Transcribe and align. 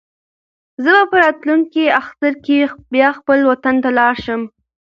زه 0.83 0.91
به 0.97 1.03
په 1.09 1.15
راتلونکي 1.23 1.83
اختر 2.01 2.33
کې 2.45 2.57
بیا 2.93 3.09
خپل 3.19 3.39
وطن 3.51 3.75
ته 3.83 3.89
لاړ 3.97 4.15
شم. 4.25 4.41